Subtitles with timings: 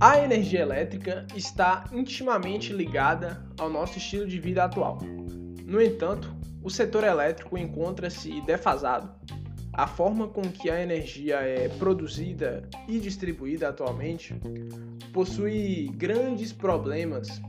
[0.00, 4.98] A energia elétrica está intimamente ligada ao nosso estilo de vida atual.
[5.64, 9.10] No entanto, o setor elétrico encontra-se defasado.
[9.72, 14.34] A forma com que a energia é produzida e distribuída atualmente
[15.12, 17.40] possui grandes problemas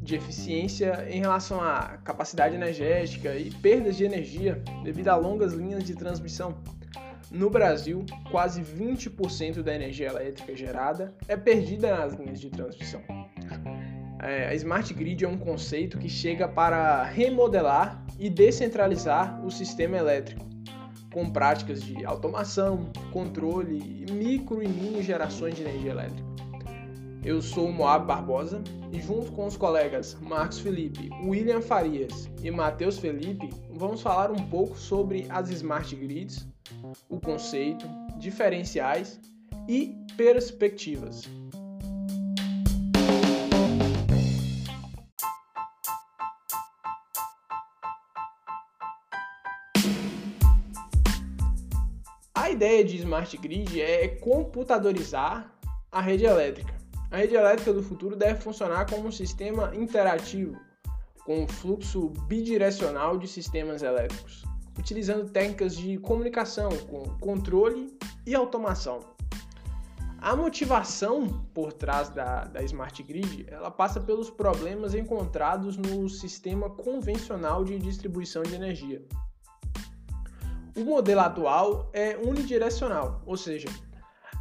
[0.00, 5.84] de eficiência em relação à capacidade energética e perdas de energia devido a longas linhas
[5.84, 6.56] de transmissão.
[7.30, 13.02] No Brasil, quase 20% da energia elétrica gerada é perdida nas linhas de transmissão.
[14.20, 19.96] É, a Smart Grid é um conceito que chega para remodelar e descentralizar o sistema
[19.96, 20.44] elétrico,
[21.12, 26.27] com práticas de automação, controle e micro e mini gerações de energia elétrica.
[27.24, 32.98] Eu sou Moab Barbosa e junto com os colegas Marcos Felipe, William Farias e Matheus
[32.98, 36.46] Felipe, vamos falar um pouco sobre as Smart Grids,
[37.08, 37.86] o conceito,
[38.18, 39.20] diferenciais
[39.68, 41.28] e perspectivas.
[52.34, 55.52] A ideia de Smart Grid é computadorizar
[55.90, 56.77] a rede elétrica
[57.10, 60.56] a rede elétrica do futuro deve funcionar como um sistema interativo,
[61.24, 64.44] com fluxo bidirecional de sistemas elétricos,
[64.78, 69.00] utilizando técnicas de comunicação com controle e automação.
[70.20, 76.68] A motivação por trás da, da Smart Grid ela passa pelos problemas encontrados no sistema
[76.68, 79.02] convencional de distribuição de energia.
[80.76, 83.68] O modelo atual é unidirecional, ou seja,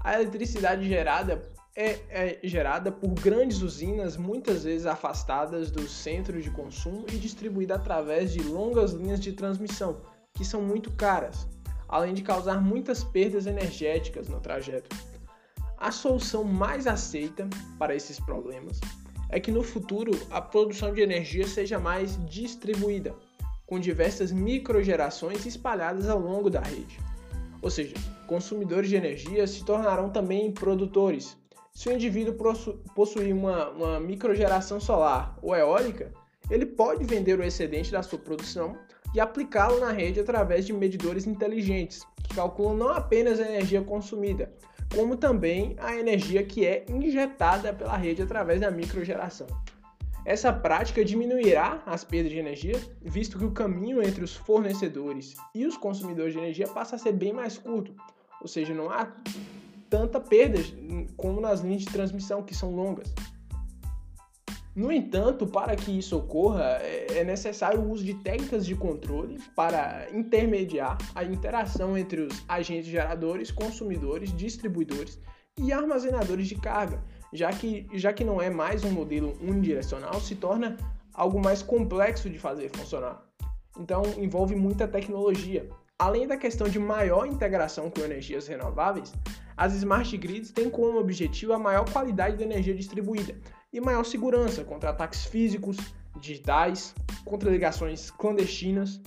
[0.04, 1.42] a eletricidade gerada
[1.78, 7.76] é, é, gerada por grandes usinas, muitas vezes afastadas do centro de consumo e distribuída
[7.76, 10.02] através de longas linhas de transmissão,
[10.34, 11.48] que são muito caras,
[11.88, 14.90] além de causar muitas perdas energéticas no trajeto.
[15.78, 17.48] A solução mais aceita
[17.78, 18.80] para esses problemas
[19.30, 23.14] é que no futuro a produção de energia seja mais distribuída,
[23.68, 26.98] com diversas microgerações espalhadas ao longo da rede.
[27.62, 27.94] Ou seja,
[28.26, 31.37] consumidores de energia se tornarão também produtores,
[31.78, 32.34] se o indivíduo
[32.96, 36.12] possuir uma, uma microgeração solar ou eólica,
[36.50, 38.76] ele pode vender o excedente da sua produção
[39.14, 44.52] e aplicá-lo na rede através de medidores inteligentes, que calculam não apenas a energia consumida,
[44.96, 49.46] como também a energia que é injetada pela rede através da microgeração.
[50.26, 55.68] Essa prática diminuirá as perdas de energia, visto que o caminho entre os fornecedores e
[55.68, 57.94] os consumidores de energia passa a ser bem mais curto,
[58.42, 59.14] ou seja, não há
[59.90, 60.60] tanta perda
[61.16, 63.14] como nas linhas de transmissão, que são longas.
[64.78, 69.40] No entanto, para que isso ocorra, é, é necessário o uso de técnicas de controle
[69.56, 75.20] para intermediar a interação entre os agentes geradores, consumidores, distribuidores
[75.60, 80.36] e armazenadores de carga, já que, já que não é mais um modelo unidirecional, se
[80.36, 80.78] torna
[81.12, 83.26] algo mais complexo de fazer funcionar.
[83.80, 85.68] Então, envolve muita tecnologia.
[85.98, 89.12] Além da questão de maior integração com energias renováveis,
[89.58, 93.36] as smart grids têm como objetivo a maior qualidade da energia distribuída
[93.74, 95.78] e maior segurança contra ataques físicos,
[96.20, 96.94] digitais,
[97.26, 99.02] contra ligações clandestinas.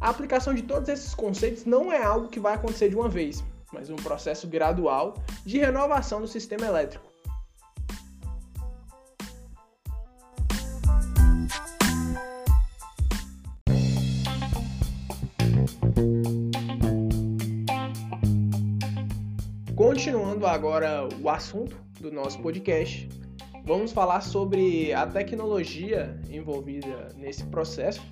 [0.00, 3.44] A aplicação de todos esses conceitos não é algo que vai acontecer de uma vez,
[3.72, 5.14] mas um processo gradual
[5.46, 7.13] de renovação do sistema elétrico.
[20.46, 23.08] Agora o assunto do nosso podcast,
[23.64, 28.02] vamos falar sobre a tecnologia envolvida nesse processo.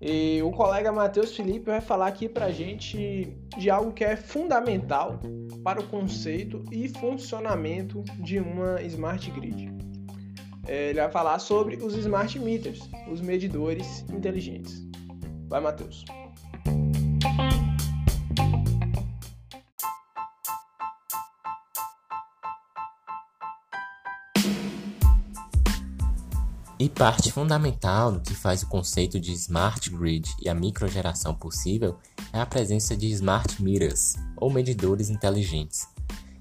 [0.00, 5.20] E o colega Matheus Felipe vai falar aqui para gente de algo que é fundamental
[5.64, 9.68] para o conceito e funcionamento de uma smart grid.
[10.66, 14.86] É, ele vai falar sobre os smart meters, os medidores inteligentes.
[15.48, 16.04] Vai, Matheus.
[26.82, 31.96] E parte fundamental do que faz o conceito de smart grid e a microgeração possível
[32.32, 35.86] é a presença de smart meters, ou medidores inteligentes.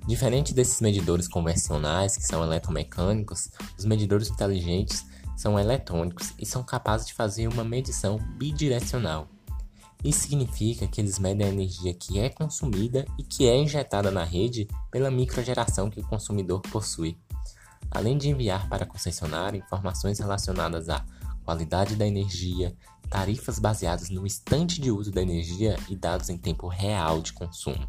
[0.07, 5.05] Diferente desses medidores convencionais, que são eletromecânicos, os medidores inteligentes
[5.37, 9.29] são eletrônicos e são capazes de fazer uma medição bidirecional.
[10.03, 14.23] Isso significa que eles medem a energia que é consumida e que é injetada na
[14.23, 17.15] rede pela microgeração que o consumidor possui
[17.91, 21.05] além de enviar para a concessionária informações relacionadas à
[21.43, 22.75] qualidade da energia,
[23.09, 27.87] tarifas baseadas no instante de uso da energia e dados em tempo real de consumo.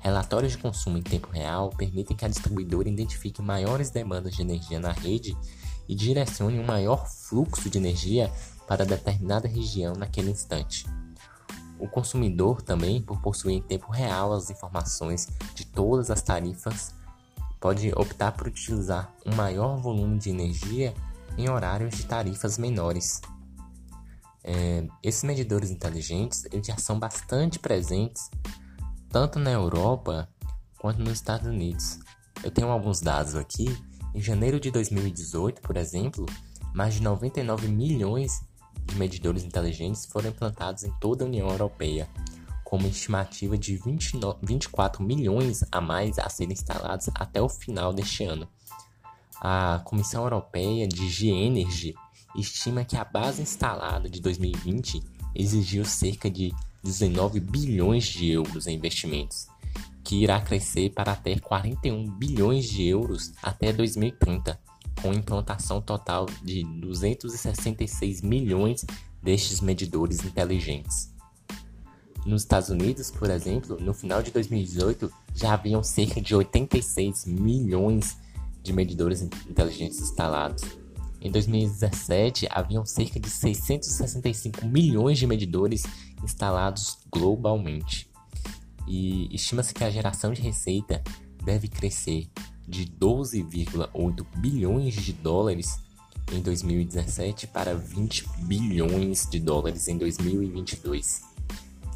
[0.00, 4.80] Relatórios de consumo em tempo real permitem que a distribuidora identifique maiores demandas de energia
[4.80, 5.36] na rede
[5.86, 8.32] e direcione um maior fluxo de energia
[8.66, 10.86] para determinada região naquele instante.
[11.78, 16.94] O consumidor também, por possuir em tempo real as informações de todas as tarifas,
[17.60, 20.94] pode optar por utilizar um maior volume de energia
[21.36, 23.20] em horários de tarifas menores.
[24.44, 28.30] É, esses medidores inteligentes eles já são bastante presentes
[29.10, 30.28] tanto na Europa
[30.78, 31.98] quanto nos Estados Unidos.
[32.42, 33.76] Eu tenho alguns dados aqui.
[34.14, 36.24] Em janeiro de 2018, por exemplo,
[36.74, 38.40] mais de 99 milhões
[38.84, 42.08] de medidores inteligentes foram implantados em toda a União Europeia,
[42.68, 47.94] com uma estimativa de 29, 24 milhões a mais a serem instalados até o final
[47.94, 48.46] deste ano.
[49.40, 51.94] A Comissão Europeia de G-Energy
[52.36, 55.02] estima que a base instalada de 2020
[55.34, 56.52] exigiu cerca de
[56.84, 59.48] 19 bilhões de euros em investimentos,
[60.04, 64.60] que irá crescer para até 41 bilhões de euros até 2030,
[65.00, 68.84] com implantação total de 266 milhões
[69.22, 71.16] destes medidores inteligentes.
[72.28, 78.18] Nos Estados Unidos, por exemplo, no final de 2018 já haviam cerca de 86 milhões
[78.62, 80.62] de medidores inteligentes instalados.
[81.22, 85.84] Em 2017, haviam cerca de 665 milhões de medidores
[86.22, 88.10] instalados globalmente.
[88.86, 91.02] E estima-se que a geração de receita
[91.42, 92.28] deve crescer
[92.68, 95.80] de 12,8 bilhões de dólares
[96.30, 101.27] em 2017 para 20 bilhões de dólares em 2022.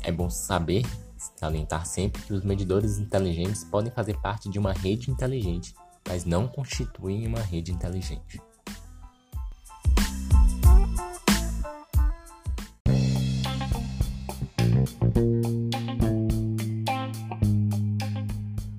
[0.05, 0.83] É bom saber,
[1.37, 5.75] salientar sempre que os medidores inteligentes podem fazer parte de uma rede inteligente,
[6.09, 8.41] mas não constituem uma rede inteligente.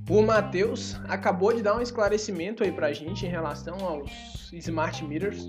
[0.10, 5.48] O Matheus acabou de dar um esclarecimento aí pra gente em relação aos smart meters.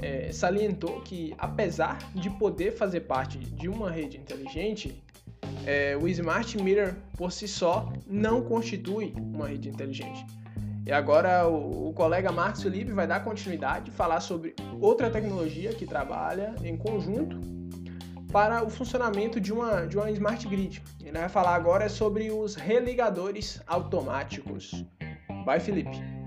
[0.00, 5.02] É, salientou que, apesar de poder fazer parte de uma rede inteligente,
[5.66, 10.24] é, o smart meter por si só não constitui uma rede inteligente.
[10.86, 15.84] E agora o, o colega Marcos Felipe vai dar continuidade, falar sobre outra tecnologia que
[15.84, 17.38] trabalha em conjunto
[18.32, 20.82] para o funcionamento de uma, de uma smart grid.
[21.02, 24.84] Ele vai falar agora sobre os religadores automáticos.
[25.44, 26.17] Vai, Felipe.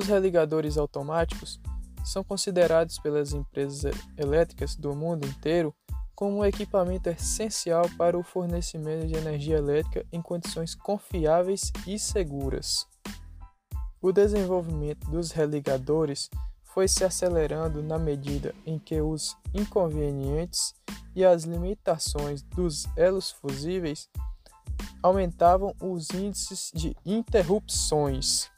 [0.00, 1.60] Os religadores automáticos
[2.06, 5.74] são considerados pelas empresas elétricas do mundo inteiro
[6.14, 12.86] como um equipamento essencial para o fornecimento de energia elétrica em condições confiáveis e seguras.
[14.00, 16.30] O desenvolvimento dos religadores
[16.62, 20.72] foi se acelerando na medida em que os inconvenientes
[21.14, 24.08] e as limitações dos elos fusíveis
[25.02, 28.50] aumentavam os índices de interrupções.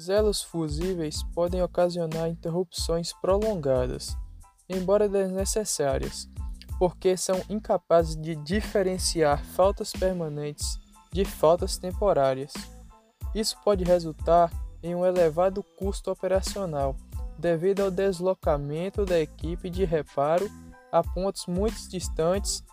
[0.00, 4.16] Os elos fusíveis podem ocasionar interrupções prolongadas,
[4.66, 6.26] embora desnecessárias,
[6.78, 10.78] porque são incapazes de diferenciar faltas permanentes
[11.12, 12.54] de faltas temporárias.
[13.34, 14.50] Isso pode resultar
[14.82, 16.96] em um elevado custo operacional,
[17.38, 20.50] devido ao deslocamento da equipe de reparo
[20.90, 22.64] a pontos muito distantes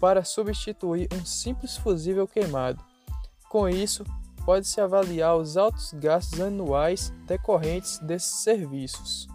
[0.00, 2.84] para substituir um simples fusível queimado.
[3.48, 4.04] Com isso,
[4.44, 9.26] pode-se avaliar os altos gastos anuais decorrentes desses serviços.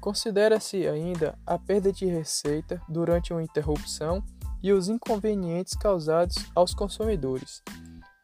[0.00, 4.22] Considera-se ainda a perda de receita durante uma interrupção
[4.62, 7.62] e os inconvenientes causados aos consumidores.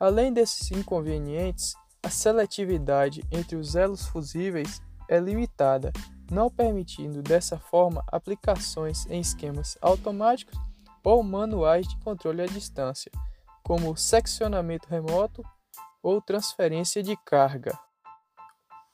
[0.00, 5.92] Além desses inconvenientes, a seletividade entre os elos fusíveis é limitada,
[6.30, 10.58] não permitindo dessa forma aplicações em esquemas automáticos
[11.02, 13.10] ou manuais de controle à distância,
[13.62, 15.42] como seccionamento remoto
[16.02, 17.78] ou transferência de carga.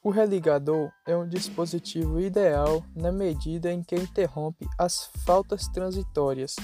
[0.03, 6.57] O religador é um dispositivo ideal na medida em que interrompe as faltas transitórias,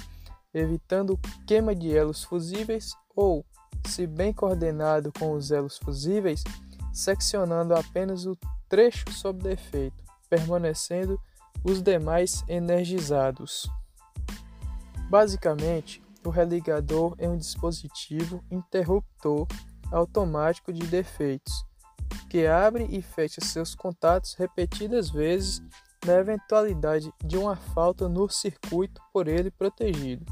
[0.52, 3.44] evitando queima de elos fusíveis ou,
[3.86, 6.44] se bem coordenado com os elos fusíveis,
[6.92, 8.36] seccionando apenas o
[8.68, 11.18] trecho sob defeito, permanecendo
[11.64, 13.70] os demais energizados.
[15.08, 19.46] Basicamente, o religador é um dispositivo interruptor
[19.92, 21.64] automático de defeitos
[22.28, 25.60] que abre e fecha seus contatos repetidas vezes
[26.06, 30.24] na eventualidade de uma falta no circuito por ele protegido.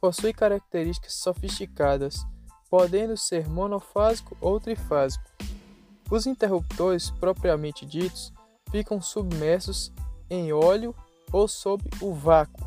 [0.00, 2.26] Possui características sofisticadas,
[2.70, 5.24] podendo ser monofásico ou trifásico.
[6.10, 8.32] Os interruptores propriamente ditos
[8.70, 9.90] ficam submersos
[10.28, 10.94] em óleo
[11.32, 12.66] ou sob o vácuo.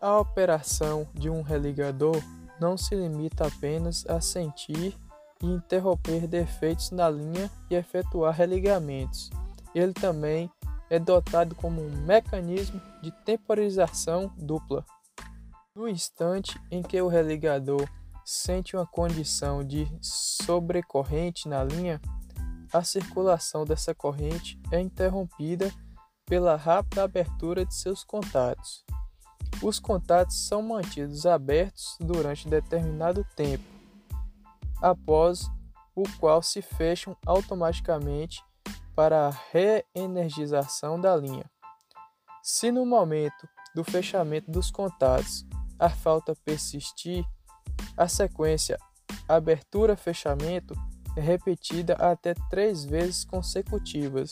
[0.00, 2.20] A operação de um religador
[2.60, 4.96] não se limita apenas a sentir
[5.42, 9.30] interromper defeitos na linha e efetuar religamentos.
[9.74, 10.50] Ele também
[10.88, 14.84] é dotado como um mecanismo de temporização dupla.
[15.74, 17.88] No instante em que o religador
[18.24, 22.00] sente uma condição de sobrecorrente na linha,
[22.72, 25.72] a circulação dessa corrente é interrompida
[26.26, 28.84] pela rápida abertura de seus contatos.
[29.62, 33.64] Os contatos são mantidos abertos durante determinado tempo,
[34.82, 35.48] após
[35.94, 38.42] o qual se fecham automaticamente
[38.94, 41.50] para a reenergização da linha.
[42.42, 45.44] Se no momento do fechamento dos contatos
[45.78, 47.24] a falta persistir,
[47.96, 48.78] a sequência
[49.28, 50.74] abertura-fechamento
[51.16, 54.28] é repetida até três vezes consecutivas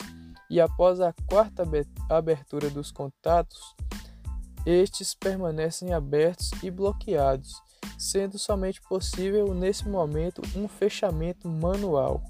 [0.49, 1.63] e após a quarta
[2.09, 3.75] abertura dos contatos,
[4.65, 7.61] estes permanecem abertos e bloqueados,
[7.97, 12.23] sendo somente possível nesse momento um fechamento manual.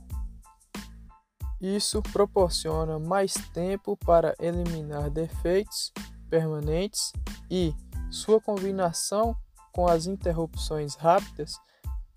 [1.61, 5.93] Isso proporciona mais tempo para eliminar defeitos
[6.29, 7.13] permanentes
[7.49, 7.73] e
[8.11, 9.35] sua combinação
[9.71, 11.55] com as interrupções rápidas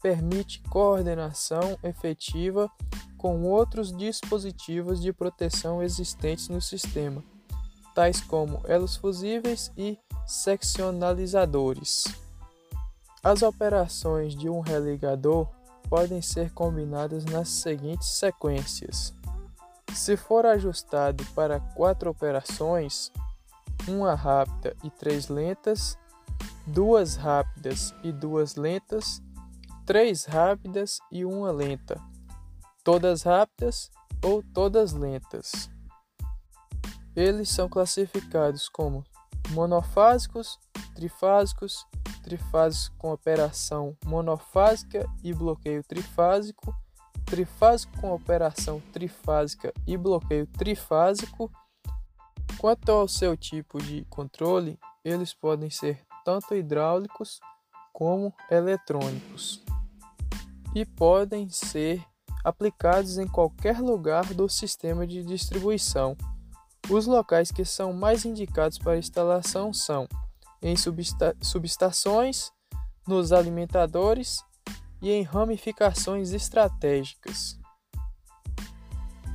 [0.03, 2.71] permite coordenação efetiva
[3.17, 7.25] com outros dispositivos de proteção existentes no sistema,
[7.95, 12.05] tais como elos fusíveis e seccionalizadores.
[13.27, 15.49] As operações de um religador
[15.91, 19.13] podem ser combinadas nas seguintes sequências.
[19.93, 23.11] Se for ajustado para quatro operações,
[23.89, 25.99] uma rápida e três lentas,
[26.69, 29.21] duas rápidas e duas lentas,
[29.85, 32.01] três rápidas e uma lenta,
[32.85, 33.91] todas rápidas
[34.23, 35.69] ou todas lentas.
[37.17, 39.05] Eles são classificados como
[39.51, 40.59] monofásicos,
[40.95, 41.87] trifásicos,
[42.23, 46.75] trifásicos com operação monofásica e bloqueio trifásico,
[47.25, 51.51] trifásico com operação trifásica e bloqueio trifásico.
[52.59, 57.39] Quanto ao seu tipo de controle, eles podem ser tanto hidráulicos
[57.93, 59.63] como eletrônicos
[60.75, 62.05] e podem ser
[62.45, 66.17] aplicados em qualquer lugar do sistema de distribuição.
[66.89, 70.07] Os locais que são mais indicados para instalação são
[70.63, 70.77] em
[71.43, 72.53] subestações,
[73.07, 74.45] nos alimentadores
[75.03, 77.59] e em ramificações estratégicas.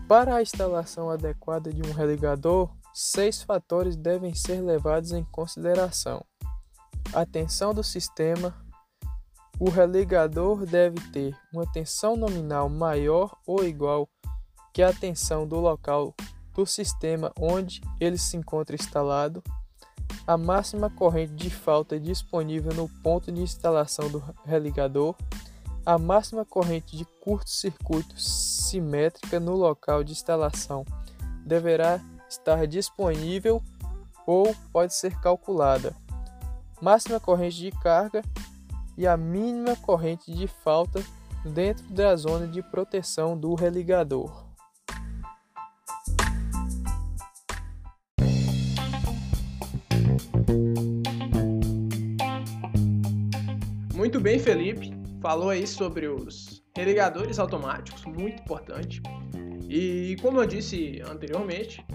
[0.07, 6.23] Para a instalação adequada de um religador, seis fatores devem ser levados em consideração:
[7.13, 8.55] a tensão do sistema.
[9.59, 14.09] O religador deve ter uma tensão nominal maior ou igual
[14.73, 16.15] que a tensão do local
[16.53, 19.43] do sistema onde ele se encontra instalado
[20.25, 25.15] a máxima corrente de falta disponível no ponto de instalação do religador,
[25.85, 30.85] a máxima corrente de curto-circuito simétrica no local de instalação
[31.45, 33.61] deverá estar disponível
[34.27, 35.95] ou pode ser calculada,
[36.79, 38.21] máxima corrente de carga
[38.97, 41.03] e a mínima corrente de falta
[41.43, 44.50] dentro da zona de proteção do religador.
[54.01, 54.91] Muito bem, Felipe.
[55.21, 58.99] Falou aí sobre os religadores automáticos, muito importante.
[59.69, 61.85] E como eu disse anteriormente,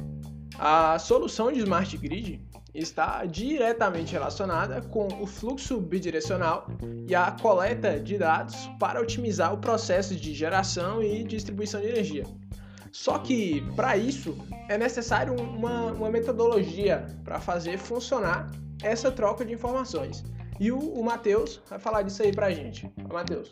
[0.56, 2.40] a solução de Smart Grid
[2.72, 6.68] está diretamente relacionada com o fluxo bidirecional
[7.08, 12.22] e a coleta de dados para otimizar o processo de geração e distribuição de energia.
[12.92, 18.48] Só que, para isso, é necessário uma, uma metodologia para fazer funcionar
[18.80, 20.22] essa troca de informações.
[20.58, 22.90] E o, o Matheus vai falar disso aí pra gente.
[23.12, 23.50] Matheus.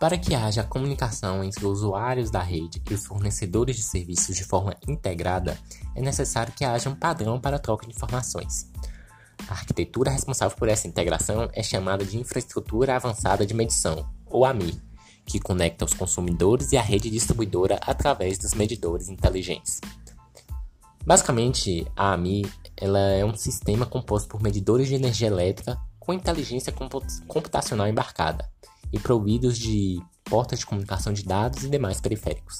[0.00, 4.42] Para que haja comunicação entre os usuários da rede e os fornecedores de serviços de
[4.42, 5.56] forma integrada,
[5.94, 8.68] é necessário que haja um padrão para a troca de informações.
[9.48, 14.80] A arquitetura responsável por essa integração é chamada de Infraestrutura Avançada de Medição, ou AMI,
[15.24, 19.80] que conecta os consumidores e a rede distribuidora através dos medidores inteligentes.
[21.04, 22.44] Basicamente, a AMI
[22.76, 26.72] ela é um sistema composto por medidores de energia elétrica com inteligência
[27.28, 28.50] computacional embarcada
[28.92, 32.58] e providos de portas de comunicação de dados e demais periféricos.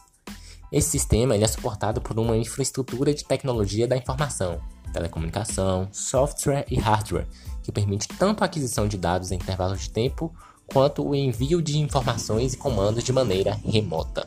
[0.70, 4.60] Esse sistema é suportado por uma infraestrutura de tecnologia da informação,
[4.92, 7.26] telecomunicação, software e hardware,
[7.62, 10.34] que permite tanto a aquisição de dados em intervalos de tempo
[10.72, 14.26] quanto o envio de informações e comandos de maneira remota.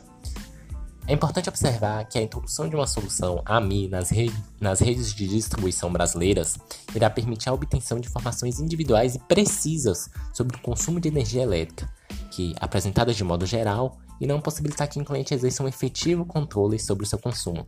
[1.08, 5.28] É importante observar que a introdução de uma solução AMI nas, re nas redes de
[5.28, 6.58] distribuição brasileiras
[6.94, 11.88] irá permitir a obtenção de informações individuais e precisas sobre o consumo de energia elétrica,
[12.32, 17.04] que, apresentadas de modo geral, irão possibilitar que o cliente exerça um efetivo controle sobre
[17.04, 17.64] o seu consumo.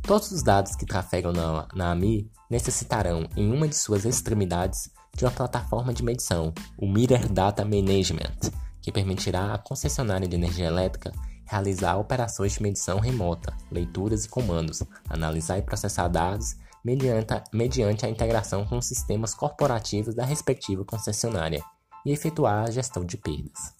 [0.00, 5.24] Todos os dados que trafegam na, na AMI necessitarão, em uma de suas extremidades, de
[5.24, 11.12] uma plataforma de medição, o Meter Data Management, que permitirá à concessionária de energia elétrica
[11.44, 18.06] realizar operações de medição remota, leituras e comandos, analisar e processar dados mediante a, mediante
[18.06, 21.64] a integração com os sistemas corporativos da respectiva concessionária
[22.06, 23.74] e efetuar a gestão de perdas.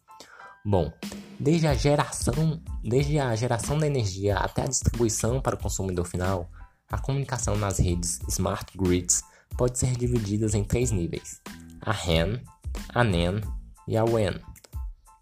[0.66, 0.90] Bom,
[1.38, 6.50] desde a geração, desde a geração da energia até a distribuição para o consumidor final,
[6.90, 9.22] a comunicação nas redes smart grids
[9.56, 11.40] pode ser dividida em três níveis:
[11.80, 12.40] a RAN,
[12.94, 13.40] a NAN
[13.86, 14.38] e a WAN.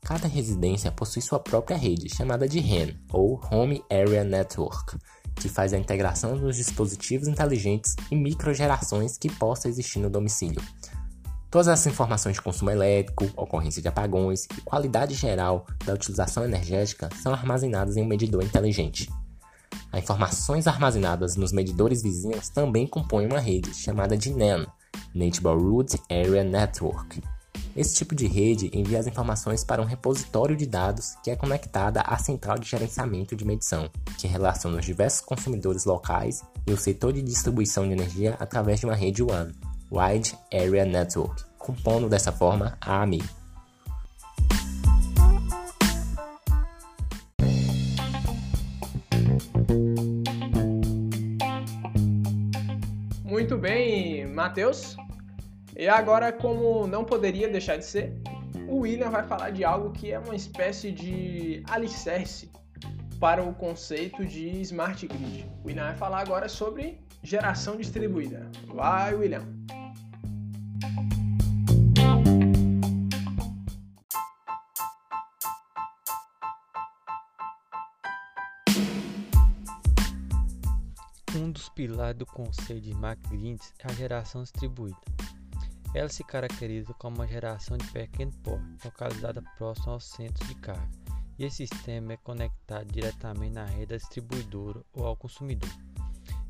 [0.02, 4.96] Cada residência possui sua própria rede, chamada de RAN, ou Home Area Network,
[5.34, 10.62] que faz a integração dos dispositivos inteligentes e microgerações que possa existir no domicílio.
[11.50, 17.08] Todas as informações de consumo elétrico, ocorrência de apagões e qualidade geral da utilização energética
[17.20, 19.08] são armazenadas em um medidor inteligente.
[19.92, 24.66] As informações armazenadas nos medidores vizinhos também compõem uma rede chamada de NAN,
[25.14, 27.22] Neighborhood Area Network,
[27.76, 32.00] esse tipo de rede envia as informações para um repositório de dados que é conectada
[32.00, 37.12] à central de gerenciamento de medição, que relaciona os diversos consumidores locais e o setor
[37.12, 39.52] de distribuição de energia através de uma rede WAN,
[39.92, 43.22] Wide Area Network, compondo dessa forma a AMI.
[54.36, 54.96] Matheus.
[55.74, 58.12] E agora, como não poderia deixar de ser,
[58.68, 62.50] o William vai falar de algo que é uma espécie de alicerce
[63.18, 65.46] para o conceito de Smart Grid.
[65.64, 68.48] O William vai falar agora sobre geração distribuída.
[68.68, 69.42] Vai, William!
[81.86, 84.98] Pilares do conceito de Smart Grids é a geração distribuída.
[85.94, 90.90] Ela se caracteriza como uma geração de pequeno porte, localizada próximo aos centros de carga,
[91.38, 95.70] e esse sistema é conectado diretamente na rede da distribuidora ou ao consumidor.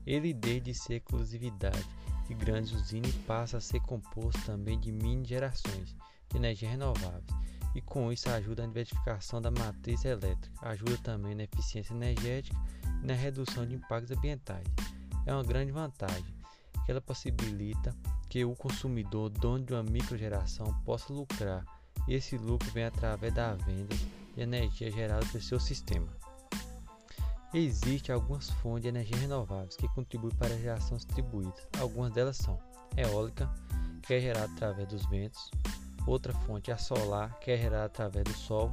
[0.07, 1.87] Ele deixa de ser exclusividade
[2.27, 5.95] de grandes usinas passa a ser composto também de mini gerações
[6.31, 7.27] de energia renováveis,
[7.75, 12.57] e com isso ajuda na diversificação da matriz elétrica, ajuda também na eficiência energética
[13.03, 14.65] e na redução de impactos ambientais.
[15.27, 16.25] É uma grande vantagem
[16.85, 17.95] que ela possibilita
[18.29, 21.65] que o consumidor, dono de uma microgeração, possa lucrar,
[22.07, 23.95] e esse lucro vem através da venda
[24.35, 26.07] de energia gerada pelo seu sistema.
[27.53, 31.55] Existem algumas fontes de energia renováveis que contribuem para a geração distribuída.
[31.81, 32.59] Algumas delas são
[32.97, 33.51] eólica,
[34.03, 35.51] que é gerada através dos ventos,
[36.07, 38.73] outra fonte é a solar, que é gerada através do sol,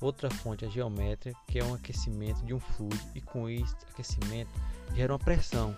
[0.00, 3.74] outra fonte é a geométrica, que é um aquecimento de um fluido, e com esse
[3.90, 4.50] aquecimento
[4.94, 5.76] gera uma pressão,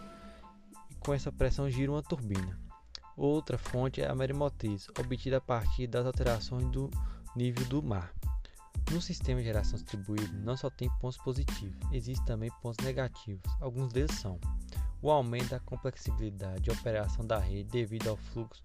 [1.04, 2.58] com essa pressão gira uma turbina.
[3.16, 6.90] Outra fonte é a maremotriz, obtida a partir das alterações do
[7.36, 8.12] nível do mar.
[8.90, 13.42] No sistema de geração distribuído não só tem pontos positivos, existem também pontos negativos.
[13.60, 14.38] Alguns deles são
[15.00, 18.62] o aumento da complexibilidade de operação da rede devido ao fluxo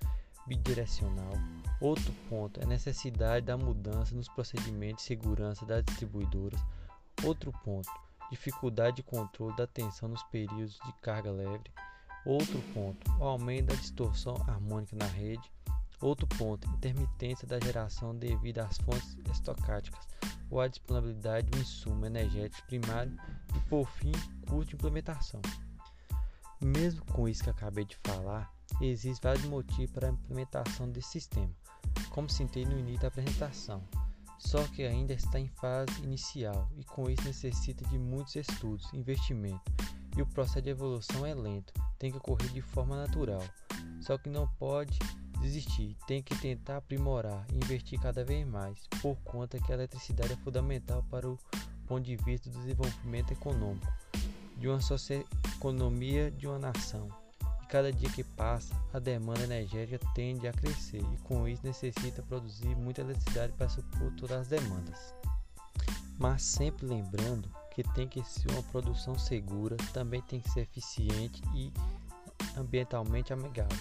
[0.48, 1.34] bidirecional.
[1.82, 6.60] Outro ponto é a necessidade da mudança nos procedimentos de segurança das distribuidoras.
[7.24, 7.90] Outro ponto,
[8.30, 11.64] dificuldade de controle da tensão nos períodos de carga leve.
[12.28, 15.50] Outro ponto, o aumento da distorção harmônica na rede.
[16.02, 20.06] Outro ponto, intermitência da geração devido às fontes estocásticas
[20.50, 23.18] ou à disponibilidade do insumo energético primário
[23.56, 24.12] e, por fim,
[24.46, 25.42] custo de implementação.
[26.62, 31.56] Mesmo com isso que acabei de falar, existem vários motivos para a implementação desse sistema,
[32.10, 33.82] como citei no início da apresentação,
[34.38, 39.72] só que ainda está em fase inicial e com isso necessita de muitos estudos, investimento
[40.18, 43.44] e o processo de evolução é lento, tem que ocorrer de forma natural.
[44.02, 44.98] Só que não pode
[45.40, 50.34] desistir, tem que tentar aprimorar e investir cada vez mais, por conta que a eletricidade
[50.34, 51.38] é fundamental para o
[51.86, 53.88] ponto de vista do desenvolvimento econômico
[54.58, 57.08] de uma socioeconomia de uma nação.
[57.62, 62.24] E cada dia que passa, a demanda energética tende a crescer e com isso necessita
[62.24, 63.68] produzir muita eletricidade para
[64.18, 65.14] todas as demandas.
[66.18, 71.44] Mas sempre lembrando porque tem que ser uma produção segura, também tem que ser eficiente
[71.54, 71.72] e
[72.58, 73.78] ambientalmente amigável.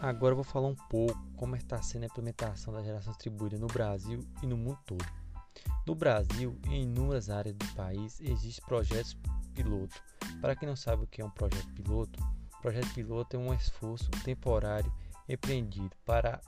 [0.00, 4.20] Agora vou falar um pouco como está sendo a implementação da geração distribuída no Brasil
[4.40, 5.04] e no mundo todo.
[5.84, 9.16] No Brasil, em inúmeras áreas do país, existem projetos
[9.52, 10.00] piloto.
[10.40, 12.20] Para quem não sabe o que é um projeto piloto,
[12.62, 14.92] projeto piloto é um esforço temporário
[15.28, 16.40] empreendido para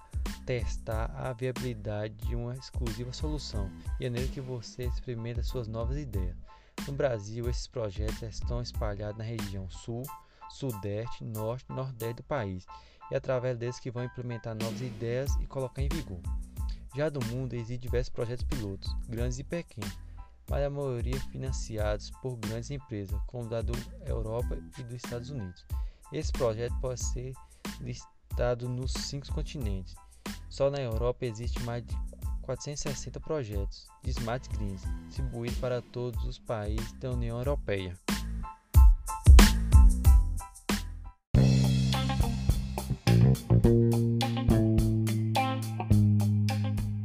[0.46, 5.98] testar a viabilidade de uma exclusiva solução e é nele que você experimenta suas novas
[5.98, 6.36] ideias.
[6.86, 10.04] No Brasil, esses projetos estão espalhados na região sul,
[10.48, 12.64] sudeste, norte e nordeste do país
[13.10, 16.20] e é através deles que vão implementar novas ideias e colocar em vigor.
[16.94, 19.98] Já do mundo existem diversos projetos pilotos, grandes e pequenos,
[20.48, 25.66] mas a maioria financiados por grandes empresas, como da do Europa e dos Estados Unidos.
[26.12, 27.32] Esse projeto pode ser
[27.80, 29.94] listado nos cinco continentes.
[30.56, 31.94] Só na Europa existe mais de
[32.40, 37.92] 460 projetos de Smart Grids distribuídos para todos os países da União Europeia.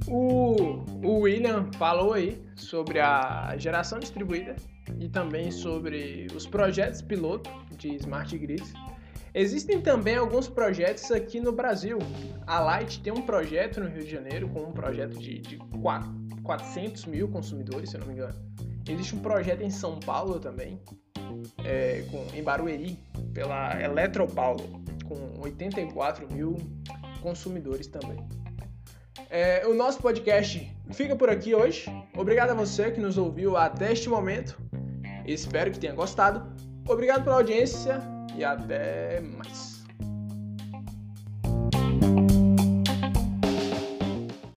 [0.08, 4.56] O, o William falou aí sobre a geração distribuída
[4.98, 8.72] e também sobre os projetos piloto de Smart Grids.
[9.34, 11.98] Existem também alguns projetos aqui no Brasil.
[12.46, 15.58] A Light tem um projeto no Rio de Janeiro com um projeto de, de
[16.44, 18.36] 400 mil consumidores, se eu não me engano.
[18.88, 20.82] Existe um projeto em São Paulo também,
[21.64, 23.00] é, com, em Barueri,
[23.34, 26.58] pela Eletropaulo, com 84 mil
[27.22, 28.18] consumidores também.
[29.30, 31.86] É, o nosso podcast fica por aqui hoje.
[32.18, 34.60] Obrigado a você que nos ouviu até este momento.
[35.26, 36.52] Espero que tenha gostado.
[36.86, 38.02] Obrigado pela audiência
[38.36, 39.81] e até mais.